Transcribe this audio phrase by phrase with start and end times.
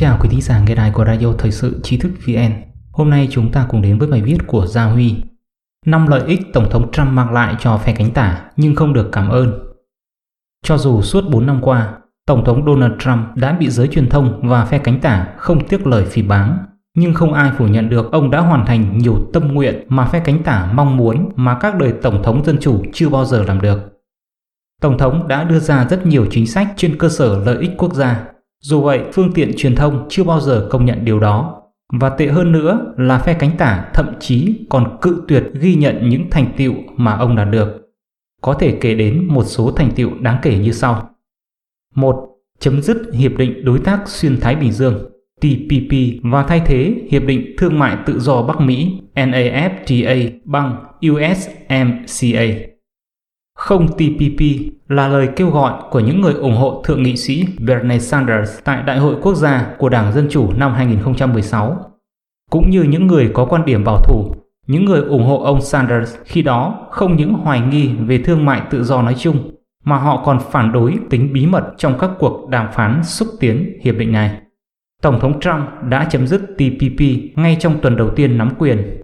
[0.00, 2.52] chào quý thính giả nghe đài của Radio Thời sự Trí thức VN.
[2.92, 5.14] Hôm nay chúng ta cùng đến với bài viết của Gia Huy.
[5.86, 9.08] Năm lợi ích Tổng thống Trump mang lại cho phe cánh tả nhưng không được
[9.12, 9.58] cảm ơn.
[10.64, 11.92] Cho dù suốt 4 năm qua,
[12.26, 15.86] Tổng thống Donald Trump đã bị giới truyền thông và phe cánh tả không tiếc
[15.86, 16.58] lời phỉ báng,
[16.96, 20.20] nhưng không ai phủ nhận được ông đã hoàn thành nhiều tâm nguyện mà phe
[20.20, 23.60] cánh tả mong muốn mà các đời Tổng thống Dân Chủ chưa bao giờ làm
[23.60, 23.78] được.
[24.80, 27.94] Tổng thống đã đưa ra rất nhiều chính sách trên cơ sở lợi ích quốc
[27.94, 28.24] gia.
[28.60, 31.62] Dù vậy, phương tiện truyền thông chưa bao giờ công nhận điều đó.
[31.92, 36.08] Và tệ hơn nữa là phe cánh tả thậm chí còn cự tuyệt ghi nhận
[36.08, 37.88] những thành tiệu mà ông đạt được.
[38.42, 41.10] Có thể kể đến một số thành tiệu đáng kể như sau.
[41.94, 42.28] 1.
[42.58, 47.22] Chấm dứt Hiệp định Đối tác Xuyên Thái Bình Dương TPP và thay thế Hiệp
[47.22, 52.44] định Thương mại Tự do Bắc Mỹ NAFTA bằng USMCA.
[53.58, 54.40] Không TPP
[54.88, 58.82] là lời kêu gọi của những người ủng hộ Thượng nghị sĩ Bernie Sanders tại
[58.82, 61.76] Đại hội Quốc gia của Đảng Dân Chủ năm 2016.
[62.50, 64.34] Cũng như những người có quan điểm bảo thủ,
[64.66, 68.62] những người ủng hộ ông Sanders khi đó không những hoài nghi về thương mại
[68.70, 69.50] tự do nói chung,
[69.84, 73.78] mà họ còn phản đối tính bí mật trong các cuộc đàm phán xúc tiến
[73.82, 74.40] hiệp định này.
[75.02, 77.00] Tổng thống Trump đã chấm dứt TPP
[77.36, 78.97] ngay trong tuần đầu tiên nắm quyền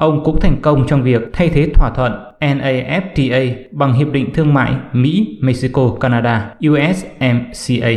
[0.00, 4.54] Ông cũng thành công trong việc thay thế thỏa thuận NAFTA bằng Hiệp định Thương
[4.54, 7.90] mại Mỹ-Mexico-Canada USMCA.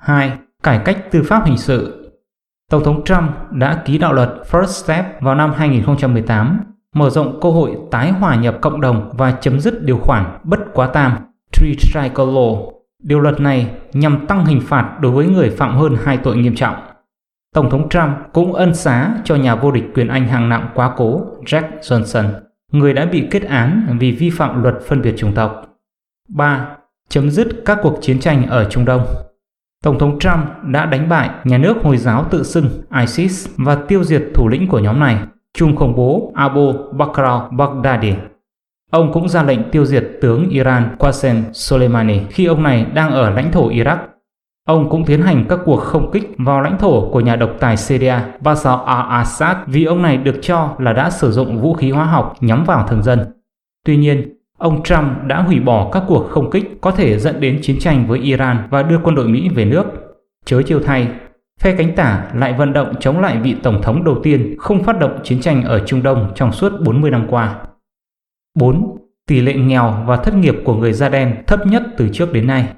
[0.00, 0.32] 2.
[0.62, 2.10] Cải cách tư pháp hình sự
[2.70, 6.60] Tổng thống Trump đã ký đạo luật First Step vào năm 2018,
[6.94, 10.60] mở rộng cơ hội tái hòa nhập cộng đồng và chấm dứt điều khoản bất
[10.74, 11.12] quá tam
[11.52, 12.70] Three Strike Law.
[13.02, 16.54] Điều luật này nhằm tăng hình phạt đối với người phạm hơn hai tội nghiêm
[16.54, 16.74] trọng.
[17.54, 20.92] Tổng thống Trump cũng ân xá cho nhà vô địch quyền Anh hàng nặng quá
[20.96, 22.24] cố Jack Johnson,
[22.72, 25.62] người đã bị kết án vì vi phạm luật phân biệt chủng tộc.
[26.28, 26.68] 3.
[27.08, 29.06] Chấm dứt các cuộc chiến tranh ở Trung Đông
[29.84, 32.68] Tổng thống Trump đã đánh bại nhà nước Hồi giáo tự xưng
[33.00, 35.18] ISIS và tiêu diệt thủ lĩnh của nhóm này,
[35.54, 38.14] chung khủng bố Abu Bakr al-Baghdadi.
[38.90, 43.30] Ông cũng ra lệnh tiêu diệt tướng Iran Qasem Soleimani khi ông này đang ở
[43.30, 43.96] lãnh thổ Iraq
[44.68, 47.76] Ông cũng tiến hành các cuộc không kích vào lãnh thổ của nhà độc tài
[47.76, 52.04] Syria Bashar al-Assad vì ông này được cho là đã sử dụng vũ khí hóa
[52.04, 53.20] học nhắm vào thường dân.
[53.84, 57.58] Tuy nhiên, ông Trump đã hủy bỏ các cuộc không kích có thể dẫn đến
[57.62, 59.84] chiến tranh với Iran và đưa quân đội Mỹ về nước.
[60.44, 61.08] Chớ chiêu thay,
[61.60, 64.98] phe cánh tả lại vận động chống lại vị tổng thống đầu tiên không phát
[64.98, 67.56] động chiến tranh ở Trung Đông trong suốt 40 năm qua.
[68.58, 68.96] 4.
[69.28, 72.46] Tỷ lệ nghèo và thất nghiệp của người da đen thấp nhất từ trước đến
[72.46, 72.68] nay.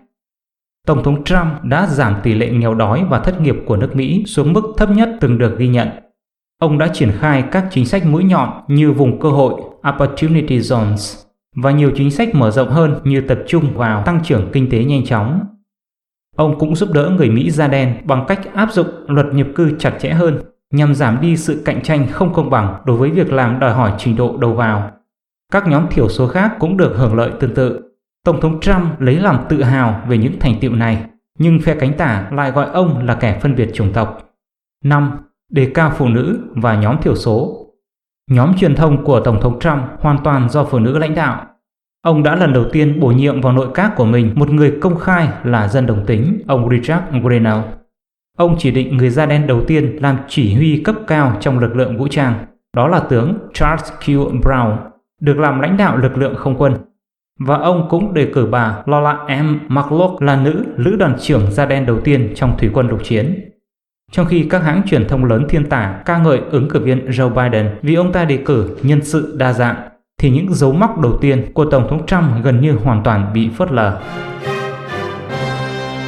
[0.86, 4.24] Tổng thống Trump đã giảm tỷ lệ nghèo đói và thất nghiệp của nước Mỹ
[4.26, 5.88] xuống mức thấp nhất từng được ghi nhận.
[6.58, 9.54] Ông đã triển khai các chính sách mũi nhọn như vùng cơ hội,
[9.88, 11.26] Opportunity Zones,
[11.56, 14.84] và nhiều chính sách mở rộng hơn như tập trung vào tăng trưởng kinh tế
[14.84, 15.40] nhanh chóng.
[16.36, 19.70] Ông cũng giúp đỡ người Mỹ da đen bằng cách áp dụng luật nhập cư
[19.78, 20.38] chặt chẽ hơn,
[20.70, 23.92] nhằm giảm đi sự cạnh tranh không công bằng đối với việc làm đòi hỏi
[23.98, 24.90] trình độ đầu vào.
[25.52, 27.85] Các nhóm thiểu số khác cũng được hưởng lợi tương tự.
[28.26, 31.04] Tổng thống Trump lấy làm tự hào về những thành tiệu này,
[31.38, 34.34] nhưng phe cánh tả lại gọi ông là kẻ phân biệt chủng tộc.
[34.84, 35.18] 5.
[35.50, 37.66] Đề cao phụ nữ và nhóm thiểu số
[38.30, 41.46] Nhóm truyền thông của Tổng thống Trump hoàn toàn do phụ nữ lãnh đạo.
[42.02, 44.98] Ông đã lần đầu tiên bổ nhiệm vào nội các của mình một người công
[44.98, 47.60] khai là dân đồng tính, ông Richard Grenell.
[48.36, 51.76] Ông chỉ định người da đen đầu tiên làm chỉ huy cấp cao trong lực
[51.76, 54.40] lượng vũ trang, đó là tướng Charles Q.
[54.40, 54.76] Brown,
[55.20, 56.76] được làm lãnh đạo lực lượng không quân.
[57.38, 59.58] Và ông cũng đề cử bà Lola M.
[59.68, 63.50] McLaughlin là nữ lữ đoàn trưởng da đen đầu tiên trong thủy quân lục chiến.
[64.12, 67.28] Trong khi các hãng truyền thông lớn thiên tả ca ngợi ứng cử viên Joe
[67.28, 69.76] Biden vì ông ta đề cử nhân sự đa dạng,
[70.20, 73.48] thì những dấu mốc đầu tiên của Tổng thống Trump gần như hoàn toàn bị
[73.56, 74.00] phớt lờ.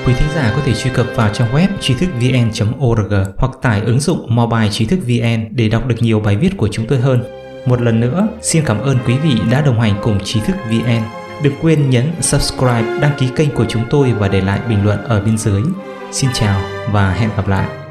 [0.06, 3.80] Quý thính giả có thể truy cập vào trang web trí thức vn.org hoặc tải
[3.80, 6.98] ứng dụng mobile trí thức vn để đọc được nhiều bài viết của chúng tôi
[6.98, 7.24] hơn.
[7.66, 11.17] Một lần nữa, xin cảm ơn quý vị đã đồng hành cùng trí thức VN.
[11.42, 15.04] Đừng quên nhấn subscribe, đăng ký kênh của chúng tôi và để lại bình luận
[15.04, 15.62] ở bên dưới.
[16.12, 16.60] Xin chào
[16.92, 17.87] và hẹn gặp lại.